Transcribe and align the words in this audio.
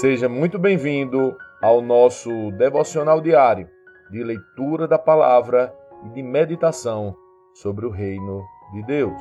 Seja 0.00 0.28
muito 0.28 0.60
bem-vindo 0.60 1.36
ao 1.60 1.82
nosso 1.82 2.30
devocional 2.52 3.20
diário 3.20 3.68
de 4.12 4.22
leitura 4.22 4.86
da 4.86 4.96
palavra 4.96 5.74
e 6.06 6.10
de 6.10 6.22
meditação 6.22 7.16
sobre 7.52 7.84
o 7.84 7.90
reino 7.90 8.44
de 8.72 8.86
Deus. 8.86 9.20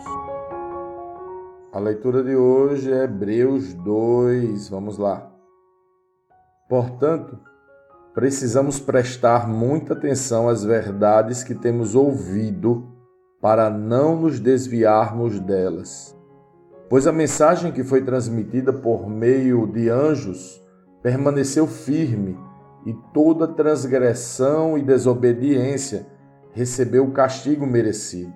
A 1.74 1.80
leitura 1.80 2.22
de 2.22 2.36
hoje 2.36 2.94
é 2.94 3.06
Hebreus 3.06 3.74
2. 3.74 4.70
Vamos 4.70 5.00
lá. 5.00 5.32
Portanto, 6.70 7.40
precisamos 8.14 8.80
prestar 8.80 9.48
muita 9.48 9.94
atenção 9.94 10.48
às 10.48 10.64
verdades 10.64 11.44
que 11.44 11.56
temos 11.56 11.96
ouvido 11.96 12.88
para 13.42 13.68
não 13.68 14.16
nos 14.16 14.40
desviarmos 14.40 15.40
delas 15.40 16.16
pois 16.90 17.06
a 17.06 17.12
mensagem 17.12 17.72
que 17.72 17.84
foi 17.84 18.02
transmitida 18.02 18.72
por 18.72 19.10
meio 19.10 19.68
de 19.68 19.90
anjos 19.90 20.66
permaneceu 21.08 21.66
firme 21.66 22.38
e 22.86 22.92
toda 23.14 23.48
transgressão 23.48 24.78
e 24.78 24.82
desobediência 24.82 26.06
recebeu 26.52 27.06
o 27.06 27.14
castigo 27.14 27.66
merecido. 27.66 28.34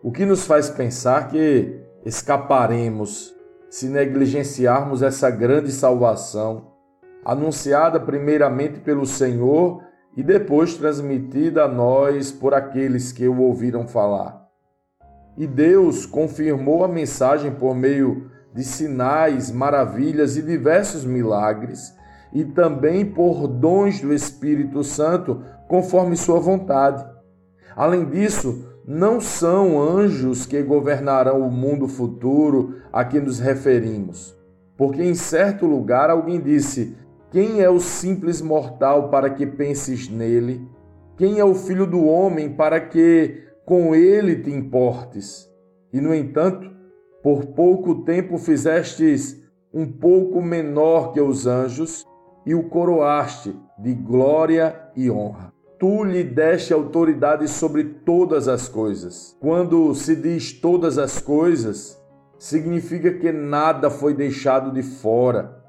O 0.00 0.12
que 0.12 0.24
nos 0.24 0.46
faz 0.46 0.70
pensar 0.70 1.26
que 1.26 1.82
escaparemos 2.06 3.34
se 3.68 3.88
negligenciarmos 3.88 5.02
essa 5.02 5.28
grande 5.28 5.72
salvação, 5.72 6.68
anunciada 7.24 7.98
primeiramente 7.98 8.78
pelo 8.78 9.04
Senhor 9.04 9.82
e 10.16 10.22
depois 10.22 10.76
transmitida 10.76 11.64
a 11.64 11.68
nós 11.68 12.30
por 12.30 12.54
aqueles 12.54 13.10
que 13.10 13.26
o 13.26 13.40
ouviram 13.40 13.88
falar. 13.88 14.40
E 15.36 15.48
Deus 15.48 16.06
confirmou 16.06 16.84
a 16.84 16.88
mensagem 16.88 17.50
por 17.50 17.74
meio 17.74 18.30
de 18.54 18.64
sinais, 18.64 19.50
maravilhas 19.50 20.36
e 20.36 20.42
diversos 20.42 21.04
milagres, 21.04 21.94
e 22.32 22.44
também 22.44 23.04
por 23.04 23.46
dons 23.46 24.00
do 24.00 24.12
Espírito 24.12 24.82
Santo, 24.82 25.42
conforme 25.68 26.16
sua 26.16 26.40
vontade. 26.40 27.04
Além 27.76 28.04
disso, 28.04 28.68
não 28.86 29.20
são 29.20 29.80
anjos 29.80 30.44
que 30.44 30.62
governarão 30.62 31.40
o 31.40 31.50
mundo 31.50 31.86
futuro 31.86 32.76
a 32.92 33.04
que 33.04 33.20
nos 33.20 33.38
referimos. 33.38 34.36
Porque 34.76 35.02
em 35.02 35.14
certo 35.14 35.66
lugar 35.66 36.10
alguém 36.10 36.40
disse: 36.40 36.96
Quem 37.30 37.60
é 37.60 37.70
o 37.70 37.78
simples 37.78 38.40
mortal 38.40 39.08
para 39.08 39.30
que 39.30 39.46
penses 39.46 40.08
nele? 40.08 40.66
Quem 41.16 41.38
é 41.38 41.44
o 41.44 41.54
filho 41.54 41.86
do 41.86 42.04
homem 42.04 42.50
para 42.50 42.80
que 42.80 43.42
com 43.64 43.94
ele 43.94 44.36
te 44.36 44.50
importes. 44.50 45.48
E, 45.92 46.00
no 46.00 46.14
entanto, 46.14 46.70
por 47.22 47.46
pouco 47.46 48.02
tempo 48.02 48.36
fizestes 48.36 49.40
um 49.72 49.86
pouco 49.86 50.42
menor 50.42 51.12
que 51.12 51.20
os 51.20 51.46
anjos 51.46 52.04
e 52.44 52.54
o 52.54 52.68
coroaste 52.68 53.56
de 53.78 53.94
glória 53.94 54.90
e 54.96 55.10
honra. 55.10 55.52
Tu 55.78 56.04
lhe 56.04 56.22
deste 56.22 56.72
autoridade 56.72 57.48
sobre 57.48 57.84
todas 57.84 58.48
as 58.48 58.68
coisas. 58.68 59.36
Quando 59.40 59.94
se 59.94 60.14
diz 60.14 60.52
todas 60.52 60.98
as 60.98 61.20
coisas, 61.20 62.00
significa 62.38 63.12
que 63.14 63.32
nada 63.32 63.90
foi 63.90 64.14
deixado 64.14 64.72
de 64.72 64.82
fora. 64.82 65.60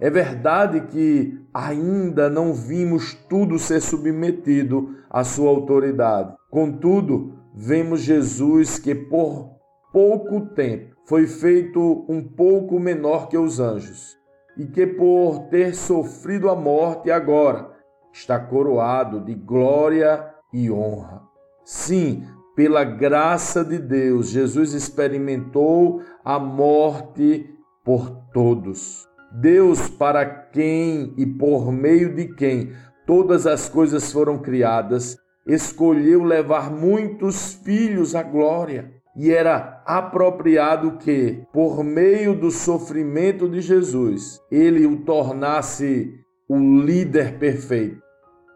É 0.00 0.08
verdade 0.08 0.80
que 0.86 1.38
ainda 1.52 2.30
não 2.30 2.54
vimos 2.54 3.14
tudo 3.28 3.58
ser 3.58 3.80
submetido 3.80 4.96
à 5.10 5.22
sua 5.22 5.50
autoridade. 5.50 6.34
Contudo, 6.50 7.34
vemos 7.54 8.00
Jesus 8.00 8.78
que 8.78 8.94
por 8.94 9.50
pouco 9.92 10.46
tempo 10.54 10.96
foi 11.10 11.26
feito 11.26 12.06
um 12.08 12.22
pouco 12.22 12.78
menor 12.78 13.28
que 13.28 13.36
os 13.36 13.58
anjos 13.58 14.16
e 14.56 14.64
que 14.64 14.86
por 14.86 15.48
ter 15.50 15.74
sofrido 15.74 16.48
a 16.48 16.54
morte 16.54 17.10
agora 17.10 17.68
está 18.12 18.38
coroado 18.38 19.18
de 19.18 19.34
glória 19.34 20.24
e 20.52 20.70
honra. 20.70 21.22
Sim, 21.64 22.22
pela 22.54 22.84
graça 22.84 23.64
de 23.64 23.76
Deus, 23.76 24.30
Jesus 24.30 24.72
experimentou 24.72 26.00
a 26.24 26.38
morte 26.38 27.44
por 27.84 28.08
todos. 28.32 29.08
Deus, 29.32 29.90
para 29.90 30.24
quem 30.24 31.12
e 31.16 31.26
por 31.26 31.72
meio 31.72 32.14
de 32.14 32.28
quem 32.36 32.72
todas 33.04 33.48
as 33.48 33.68
coisas 33.68 34.12
foram 34.12 34.38
criadas, 34.38 35.18
escolheu 35.44 36.22
levar 36.22 36.70
muitos 36.70 37.54
filhos 37.54 38.14
à 38.14 38.22
glória. 38.22 38.99
E 39.16 39.32
era 39.32 39.82
apropriado 39.84 40.98
que, 40.98 41.44
por 41.52 41.82
meio 41.82 42.34
do 42.34 42.50
sofrimento 42.50 43.48
de 43.48 43.60
Jesus, 43.60 44.40
ele 44.50 44.86
o 44.86 44.98
tornasse 45.04 46.14
o 46.48 46.58
líder 46.58 47.38
perfeito 47.38 48.00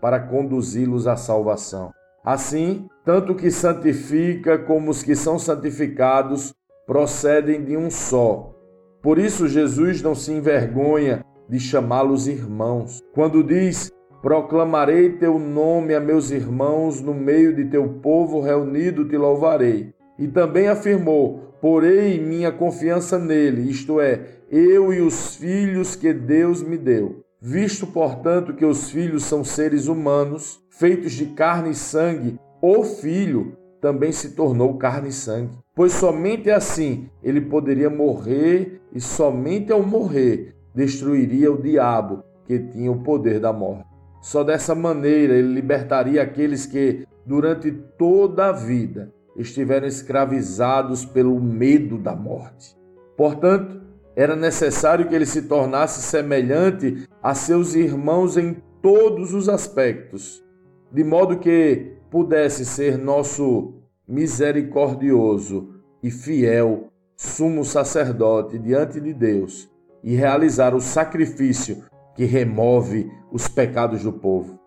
para 0.01 0.21
conduzi-los 0.21 1.07
à 1.07 1.17
salvação. 1.17 1.93
Assim, 2.25 2.89
tanto 3.05 3.35
que 3.35 3.51
santifica 3.51 4.59
como 4.59 4.91
os 4.91 5.03
que 5.03 5.15
são 5.15 5.39
santificados 5.39 6.55
procedem 6.87 7.65
de 7.65 7.77
um 7.77 7.91
só. 7.91 8.55
Por 9.03 9.19
isso, 9.19 9.49
Jesus 9.49 10.01
não 10.01 10.15
se 10.15 10.33
envergonha 10.33 11.25
de 11.49 11.59
chamá-los 11.61 12.27
irmãos. 12.27 13.01
Quando 13.13 13.43
diz 13.43 13.93
Proclamarei 14.25 15.11
teu 15.19 15.39
nome 15.39 15.95
a 15.95 16.01
meus 16.01 16.31
irmãos, 16.31 16.99
no 17.03 17.13
meio 17.13 17.55
de 17.55 17.67
teu 17.67 17.87
povo 18.01 18.41
reunido 18.41 19.07
te 19.07 19.19
louvarei. 19.19 19.93
E 20.19 20.29
também 20.29 20.69
afirmou: 20.69 21.55
Porei 21.61 22.21
minha 22.21 22.53
confiança 22.53 23.19
nele, 23.19 23.71
isto 23.71 24.01
é, 24.01 24.21
eu 24.51 24.93
e 24.93 25.01
os 25.01 25.37
filhos 25.37 25.97
que 25.97 26.13
Deus 26.13 26.63
me 26.63 26.77
deu. 26.77 27.25
Visto, 27.41 27.87
portanto, 27.87 28.55
que 28.55 28.65
os 28.65 28.91
filhos 28.91 29.25
são 29.25 29.45
seres 29.45 29.87
humanos, 29.87 30.61
feitos 30.71 31.13
de 31.13 31.27
carne 31.27 31.71
e 31.71 31.75
sangue, 31.75 32.39
o 32.63 32.83
filho 32.83 33.57
também 33.81 34.13
se 34.13 34.31
tornou 34.31 34.79
carne 34.79 35.11
e 35.11 35.13
sangue. 35.13 35.59
Pois 35.75 35.93
somente 35.93 36.51
assim 36.51 37.11
ele 37.23 37.41
poderia 37.41 37.91
morrer, 37.91 38.81
e 38.93 39.01
somente 39.01 39.73
ao 39.73 39.83
morrer 39.83 40.55
destruiria 40.75 41.53
o 41.53 41.61
diabo 41.61 42.23
que 42.47 42.59
tinha 42.59 42.91
o 42.91 43.03
poder 43.03 43.41
da 43.41 43.53
morte. 43.53 43.85
Só 44.23 44.43
dessa 44.43 44.75
maneira 44.75 45.35
ele 45.35 45.53
libertaria 45.53 46.23
aqueles 46.23 46.65
que, 46.65 47.07
durante 47.27 47.71
toda 47.99 48.47
a 48.47 48.53
vida, 48.53 49.13
estiveram 49.37 49.87
escravizados 49.87 51.05
pelo 51.05 51.41
medo 51.41 51.99
da 51.99 52.15
morte. 52.15 52.77
Portanto, 53.17 53.81
era 54.17 54.37
necessário 54.37 55.09
que 55.09 55.15
ele 55.15 55.27
se 55.27 55.43
tornasse 55.43 56.03
semelhante 56.03 57.09
a 57.23 57.35
seus 57.35 57.75
irmãos 57.75 58.37
em 58.37 58.57
todos 58.81 59.35
os 59.35 59.49
aspectos, 59.49 60.45
de 60.93 61.03
modo 61.03 61.39
que 61.39 61.97
pudesse 62.11 62.65
ser 62.65 62.97
nosso 62.97 63.75
misericordioso 64.07 65.75
e 66.03 66.11
fiel 66.11 66.89
sumo 67.17 67.65
sacerdote 67.65 68.59
diante 68.59 69.01
de 69.01 69.13
Deus 69.13 69.71
e 70.03 70.15
realizar 70.15 70.75
o 70.75 70.81
sacrifício 70.81 71.85
que 72.15 72.25
remove 72.25 73.11
os 73.33 73.49
pecados 73.49 74.03
do 74.05 74.13
povo. 74.13 74.61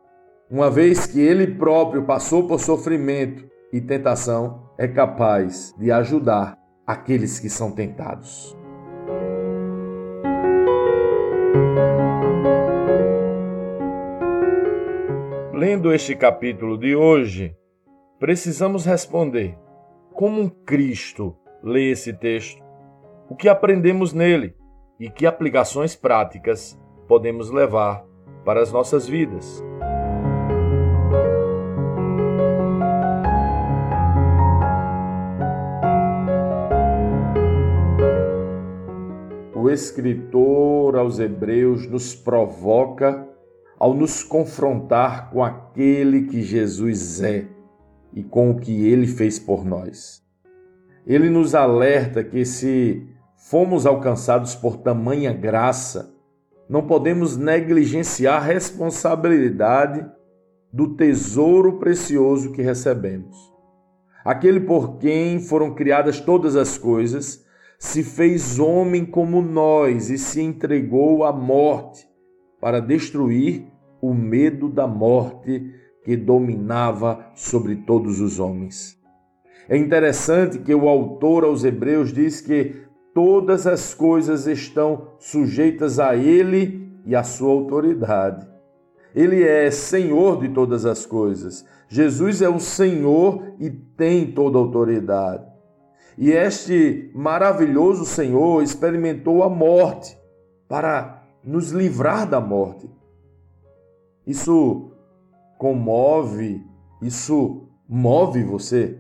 Uma 0.50 0.70
vez 0.70 1.06
que 1.06 1.20
ele 1.20 1.56
próprio 1.56 2.04
passou 2.04 2.48
por 2.48 2.60
sofrimento 2.60 3.48
e 3.72 3.82
tentação, 3.82 4.70
é 4.78 4.88
capaz 4.88 5.74
de 5.78 5.92
ajudar 5.92 6.58
aqueles 6.86 7.40
que 7.40 7.50
são 7.50 7.72
tentados. 7.72 8.56
Lendo 15.54 15.92
este 15.92 16.16
capítulo 16.16 16.78
de 16.78 16.96
hoje, 16.96 17.56
precisamos 18.20 18.86
responder: 18.86 19.58
como 20.14 20.50
Cristo 20.50 21.36
lê 21.64 21.92
esse 21.92 22.14
texto? 22.14 22.64
O 23.30 23.36
que 23.36 23.50
aprendemos 23.50 24.14
nele 24.14 24.56
e 25.00 25.10
que 25.10 25.26
aplicações 25.26 25.96
práticas 25.96 26.80
podemos 27.08 27.50
levar 27.50 28.06
para 28.46 28.62
as 28.62 28.72
nossas 28.72 29.08
vidas. 29.08 29.64
Escritor 39.78 40.96
aos 40.96 41.20
Hebreus 41.20 41.88
nos 41.88 42.16
provoca 42.16 43.28
ao 43.80 43.94
nos 43.94 44.24
confrontar 44.24 45.30
com 45.30 45.44
aquele 45.44 46.24
que 46.24 46.42
Jesus 46.42 47.22
é 47.22 47.48
e 48.12 48.24
com 48.24 48.50
o 48.50 48.60
que 48.60 48.88
ele 48.88 49.06
fez 49.06 49.38
por 49.38 49.64
nós. 49.64 50.24
Ele 51.06 51.30
nos 51.30 51.54
alerta 51.54 52.24
que 52.24 52.44
se 52.44 53.08
fomos 53.36 53.86
alcançados 53.86 54.56
por 54.56 54.78
tamanha 54.78 55.32
graça, 55.32 56.12
não 56.68 56.88
podemos 56.88 57.38
negligenciar 57.38 58.42
a 58.42 58.46
responsabilidade 58.46 60.06
do 60.74 60.96
tesouro 60.96 61.78
precioso 61.78 62.52
que 62.52 62.62
recebemos. 62.62 63.38
Aquele 64.26 64.60
por 64.60 64.98
quem 64.98 65.40
foram 65.40 65.74
criadas 65.74 66.20
todas 66.20 66.56
as 66.56 66.78
coisas, 66.78 67.46
se 67.78 68.04
fez 68.04 68.60
homem 68.60 69.06
como 69.06 69.42
nós 69.42 70.10
e 70.10 70.18
se 70.18 70.42
entregou 70.42 71.24
à 71.24 71.32
morte 71.32 72.08
para 72.60 72.80
destruir 72.80 73.68
o 74.02 74.14
medo 74.14 74.70
da 74.70 74.88
morte 74.88 75.74
que 76.04 76.16
dominava 76.16 77.32
sobre 77.36 77.76
todos 77.76 78.20
os 78.20 78.40
homens. 78.40 78.98
É 79.70 79.78
interessante 79.78 80.60
que 80.60 80.74
o 80.74 80.88
autor 80.88 81.44
aos 81.44 81.64
Hebreus 81.64 82.14
diz 82.14 82.40
que 82.40 82.76
todas 83.14 83.68
as 83.68 83.94
coisas 83.94 84.48
estão 84.48 85.10
sujeitas 85.20 86.00
a 86.00 86.16
ele 86.16 86.88
e 87.06 87.16
à 87.16 87.24
sua 87.24 87.52
autoridade. 87.52 88.48
Ele 89.14 89.44
é 89.44 89.70
Senhor 89.70 90.40
de 90.40 90.50
todas 90.50 90.86
as 90.86 91.06
coisas. 91.06 91.66
Jesus 91.90 92.42
é 92.42 92.50
o 92.50 92.60
Senhor 92.60 93.56
e 93.60 93.70
tem 93.70 94.32
toda 94.32 94.58
a 94.58 94.62
autoridade. 94.62 95.57
E 96.18 96.32
este 96.32 97.12
maravilhoso 97.14 98.04
Senhor 98.06 98.64
experimentou 98.64 99.44
a 99.44 99.50
morte 99.50 100.18
para 100.68 101.24
nos 101.44 101.72
livrar 101.72 102.28
da 102.28 102.42
morte. 102.42 102.90
Isso 104.26 104.92
comove, 105.58 106.66
isso 107.02 107.68
move 107.88 108.44
você. 108.44 109.00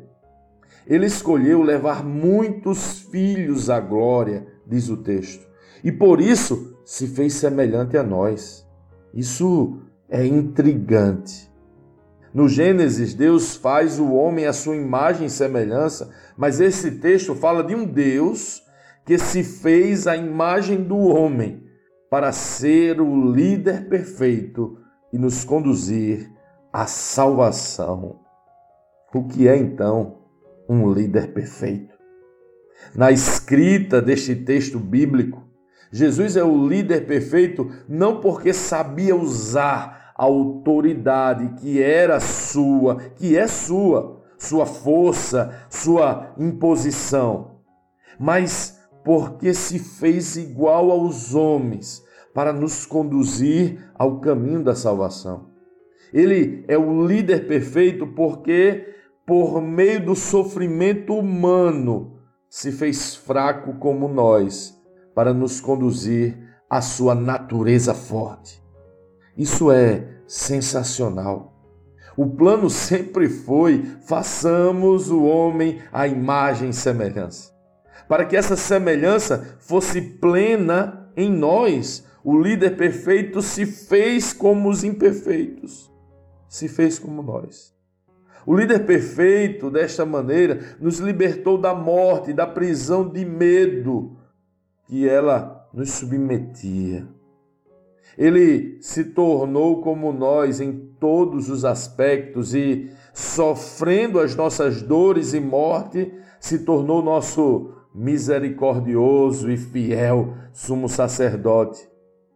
Ele 0.85 1.05
escolheu 1.05 1.61
levar 1.61 2.05
muitos 2.05 2.99
filhos 2.99 3.69
à 3.69 3.79
glória, 3.79 4.47
diz 4.65 4.87
o 4.87 4.97
texto, 4.97 5.45
e 5.83 5.91
por 5.91 6.21
isso 6.21 6.77
se 6.85 7.07
fez 7.07 7.33
semelhante 7.33 7.97
a 7.97 8.03
nós. 8.03 8.65
Isso 9.13 9.79
é 10.07 10.25
intrigante. 10.25 11.51
No 12.33 12.47
Gênesis, 12.47 13.13
Deus 13.13 13.55
faz 13.55 13.99
o 13.99 14.13
homem 14.13 14.45
à 14.45 14.53
sua 14.53 14.75
imagem 14.75 15.27
e 15.27 15.29
semelhança, 15.29 16.09
mas 16.37 16.61
esse 16.61 16.91
texto 16.91 17.33
fala 17.33 17.63
de 17.63 17.73
um 17.73 17.83
Deus 17.83 18.63
que 19.03 19.17
se 19.17 19.43
fez 19.43 20.05
a 20.05 20.15
imagem 20.15 20.83
do 20.83 20.97
homem 20.97 21.63
para 22.09 22.31
ser 22.31 23.01
o 23.01 23.31
líder 23.31 23.89
perfeito 23.89 24.77
e 25.11 25.17
nos 25.17 25.43
conduzir 25.43 26.31
à 26.71 26.85
salvação. 26.85 28.19
O 29.13 29.23
que 29.23 29.47
é 29.47 29.57
então 29.57 30.19
um 30.69 30.91
líder 30.93 31.33
perfeito? 31.33 31.97
Na 32.93 33.11
escrita 33.11 34.01
deste 34.01 34.35
texto 34.35 34.79
bíblico, 34.79 35.43
Jesus 35.91 36.35
é 36.35 36.43
o 36.43 36.67
líder 36.67 37.07
perfeito 37.07 37.71
não 37.87 38.19
porque 38.19 38.53
sabia 38.53 39.15
usar 39.15 40.13
a 40.15 40.23
autoridade 40.23 41.59
que 41.59 41.81
era 41.81 42.19
sua, 42.19 42.97
que 43.15 43.37
é 43.37 43.47
sua, 43.47 44.16
sua 44.37 44.65
força, 44.65 45.65
sua 45.69 46.33
imposição, 46.37 47.61
mas 48.19 48.79
porque 49.03 49.53
se 49.53 49.79
fez 49.79 50.35
igual 50.35 50.91
aos 50.91 51.33
homens 51.33 52.03
para 52.33 52.53
nos 52.53 52.85
conduzir 52.85 53.89
ao 53.95 54.19
caminho 54.19 54.63
da 54.63 54.75
salvação. 54.75 55.49
Ele 56.13 56.63
é 56.67 56.77
o 56.77 57.05
líder 57.05 57.47
perfeito 57.47 58.05
porque, 58.07 58.95
por 59.25 59.61
meio 59.61 60.05
do 60.05 60.15
sofrimento 60.15 61.13
humano, 61.13 62.19
se 62.49 62.71
fez 62.71 63.15
fraco 63.15 63.73
como 63.79 64.07
nós 64.07 64.77
para 65.13 65.33
nos 65.33 65.59
conduzir 65.59 66.37
à 66.69 66.81
sua 66.81 67.15
natureza 67.15 67.93
forte. 67.93 68.61
Isso 69.37 69.71
é 69.71 70.21
sensacional. 70.27 71.56
O 72.17 72.25
plano 72.25 72.67
sempre 72.67 73.29
foi: 73.29 73.85
façamos 74.07 75.11
o 75.11 75.23
homem 75.23 75.79
à 75.93 76.07
imagem 76.07 76.69
e 76.69 76.73
semelhança. 76.73 77.55
Para 78.09 78.25
que 78.25 78.35
essa 78.35 78.55
semelhança 78.55 79.57
fosse 79.59 80.01
plena 80.01 81.11
em 81.15 81.29
nós, 81.31 82.05
o 82.23 82.41
líder 82.41 82.75
perfeito 82.75 83.41
se 83.41 83.65
fez 83.65 84.33
como 84.33 84.69
os 84.69 84.83
imperfeitos, 84.83 85.93
se 86.49 86.67
fez 86.67 86.97
como 86.97 87.21
nós. 87.21 87.75
O 88.45 88.55
líder 88.55 88.85
perfeito, 88.85 89.69
desta 89.69 90.05
maneira, 90.05 90.77
nos 90.79 90.99
libertou 90.99 91.57
da 91.57 91.75
morte, 91.75 92.33
da 92.33 92.47
prisão 92.47 93.07
de 93.07 93.25
medo, 93.25 94.17
que 94.87 95.07
ela 95.07 95.67
nos 95.73 95.91
submetia. 95.91 97.05
Ele 98.18 98.77
se 98.81 99.06
tornou 99.06 99.81
como 99.81 100.13
nós 100.13 100.59
em 100.59 100.74
todos 101.00 101.50
os 101.50 101.65
aspectos 101.65 102.54
e, 102.54 102.92
sofrendo 103.13 104.19
as 104.19 104.36
nossas 104.36 104.81
dores 104.81 105.33
e 105.33 105.39
morte, 105.39 106.12
se 106.39 106.59
tornou 106.59 107.01
nosso 107.01 107.74
misericordioso 107.94 109.50
e 109.50 109.57
fiel 109.57 110.36
sumo 110.54 110.88
sacerdote, 110.88 111.89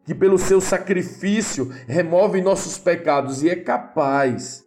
que 0.05 0.15
pelo 0.15 0.37
seu 0.37 0.59
sacrifício 0.59 1.71
remove 1.87 2.41
nossos 2.41 2.77
pecados 2.79 3.43
e 3.43 3.49
é 3.49 3.55
capaz 3.55 4.63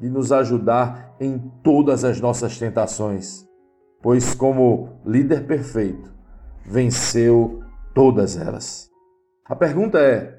de 0.00 0.08
nos 0.08 0.32
ajudar 0.32 1.16
em 1.20 1.38
todas 1.62 2.04
as 2.04 2.20
nossas 2.20 2.58
tentações, 2.58 3.46
pois, 4.00 4.34
como 4.34 5.00
líder 5.04 5.46
perfeito, 5.46 6.10
venceu 6.64 7.62
todas 7.94 8.36
elas. 8.36 8.88
A 9.44 9.56
pergunta 9.56 9.98
é: 9.98 10.37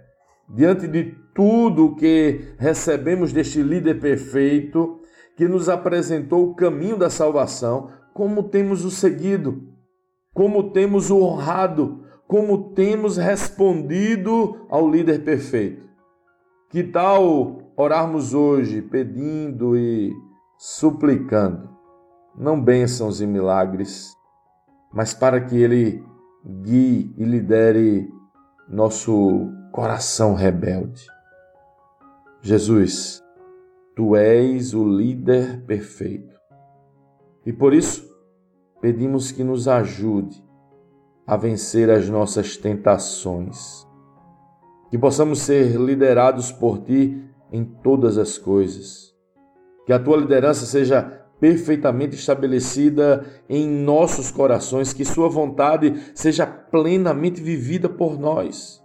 diante 0.49 0.87
de 0.87 1.15
tudo 1.33 1.95
que 1.95 2.53
recebemos 2.57 3.31
deste 3.31 3.61
líder 3.61 3.99
perfeito, 3.99 4.99
que 5.37 5.47
nos 5.47 5.69
apresentou 5.69 6.49
o 6.49 6.55
caminho 6.55 6.97
da 6.97 7.09
salvação, 7.09 7.89
como 8.13 8.43
temos 8.43 8.83
o 8.83 8.91
seguido? 8.91 9.63
Como 10.33 10.71
temos 10.71 11.09
o 11.09 11.19
honrado? 11.19 12.03
Como 12.27 12.73
temos 12.73 13.17
respondido 13.17 14.65
ao 14.69 14.89
líder 14.89 15.23
perfeito? 15.23 15.87
Que 16.69 16.83
tal 16.83 17.73
orarmos 17.77 18.33
hoje 18.33 18.81
pedindo 18.81 19.77
e 19.77 20.13
suplicando, 20.57 21.69
não 22.37 22.61
bênçãos 22.61 23.21
e 23.21 23.25
milagres, 23.25 24.13
mas 24.93 25.13
para 25.13 25.39
que 25.39 25.57
ele 25.57 26.03
guie 26.61 27.13
e 27.17 27.23
lidere 27.23 28.09
nosso 28.67 29.49
coração 29.71 30.33
rebelde. 30.33 31.05
Jesus, 32.41 33.23
tu 33.95 34.15
és 34.15 34.73
o 34.73 34.83
líder 34.83 35.63
perfeito. 35.65 36.35
E 37.45 37.53
por 37.53 37.73
isso, 37.73 38.09
pedimos 38.81 39.31
que 39.31 39.43
nos 39.43 39.67
ajude 39.67 40.43
a 41.25 41.37
vencer 41.37 41.89
as 41.89 42.09
nossas 42.09 42.57
tentações. 42.57 43.87
Que 44.89 44.97
possamos 44.97 45.39
ser 45.39 45.75
liderados 45.75 46.51
por 46.51 46.79
ti 46.79 47.23
em 47.51 47.63
todas 47.63 48.17
as 48.17 48.37
coisas. 48.37 49.15
Que 49.85 49.93
a 49.93 49.99
tua 49.99 50.17
liderança 50.17 50.65
seja 50.65 51.19
perfeitamente 51.39 52.15
estabelecida 52.15 53.25
em 53.47 53.67
nossos 53.67 54.29
corações, 54.29 54.91
que 54.91 55.05
Sua 55.05 55.29
vontade 55.29 56.11
seja 56.13 56.45
plenamente 56.45 57.41
vivida 57.41 57.87
por 57.87 58.19
nós. 58.19 58.78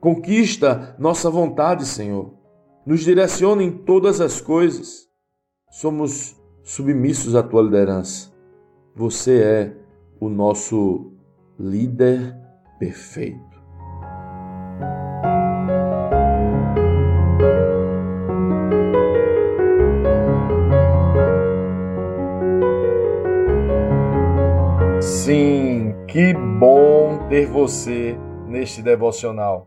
Conquista 0.00 0.94
nossa 0.96 1.28
vontade, 1.28 1.84
Senhor. 1.84 2.32
Nos 2.86 3.00
direciona 3.00 3.64
em 3.64 3.72
todas 3.72 4.20
as 4.20 4.40
coisas. 4.40 5.08
Somos 5.70 6.40
submissos 6.62 7.34
à 7.34 7.42
Tua 7.42 7.62
liderança. 7.62 8.32
Você 8.94 9.42
é 9.42 9.76
o 10.20 10.28
nosso 10.28 11.12
líder 11.58 12.36
perfeito. 12.78 13.58
Sim, 25.00 25.92
que 26.06 26.32
bom 26.34 27.26
ter 27.28 27.46
você 27.46 28.16
neste 28.46 28.80
devocional 28.80 29.66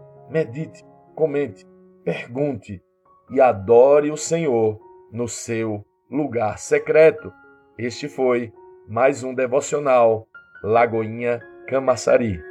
medite, 0.31 0.85
comente, 1.13 1.67
pergunte 2.05 2.81
e 3.29 3.41
adore 3.41 4.09
o 4.09 4.17
Senhor 4.17 4.79
no 5.11 5.27
seu 5.27 5.85
lugar 6.09 6.57
secreto. 6.57 7.31
Este 7.77 8.07
foi 8.07 8.53
mais 8.87 9.23
um 9.23 9.33
devocional 9.33 10.27
Lagoinha, 10.63 11.39
Camaçari. 11.67 12.50